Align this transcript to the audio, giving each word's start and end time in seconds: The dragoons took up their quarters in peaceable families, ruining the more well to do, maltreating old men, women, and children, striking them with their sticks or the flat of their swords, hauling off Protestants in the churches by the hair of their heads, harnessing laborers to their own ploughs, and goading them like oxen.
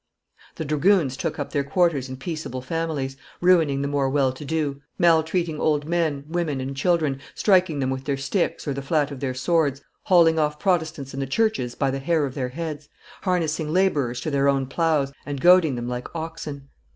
The 0.55 0.65
dragoons 0.65 1.15
took 1.15 1.37
up 1.37 1.51
their 1.51 1.63
quarters 1.63 2.09
in 2.09 2.17
peaceable 2.17 2.63
families, 2.63 3.17
ruining 3.39 3.83
the 3.83 3.87
more 3.87 4.09
well 4.09 4.31
to 4.33 4.43
do, 4.43 4.81
maltreating 4.97 5.59
old 5.59 5.87
men, 5.87 6.23
women, 6.27 6.59
and 6.59 6.75
children, 6.75 7.21
striking 7.35 7.77
them 7.77 7.91
with 7.91 8.05
their 8.05 8.17
sticks 8.17 8.67
or 8.67 8.73
the 8.73 8.81
flat 8.81 9.11
of 9.11 9.19
their 9.19 9.35
swords, 9.35 9.83
hauling 10.05 10.39
off 10.39 10.57
Protestants 10.57 11.13
in 11.13 11.19
the 11.19 11.27
churches 11.27 11.75
by 11.75 11.91
the 11.91 11.99
hair 11.99 12.25
of 12.25 12.33
their 12.33 12.49
heads, 12.49 12.89
harnessing 13.21 13.71
laborers 13.71 14.19
to 14.21 14.31
their 14.31 14.49
own 14.49 14.65
ploughs, 14.65 15.11
and 15.23 15.39
goading 15.39 15.75
them 15.75 15.87
like 15.87 16.07
oxen. 16.15 16.69